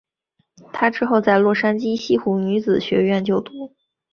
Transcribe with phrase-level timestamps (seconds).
[0.73, 3.75] 她之后在洛杉矶西湖女子学院就读。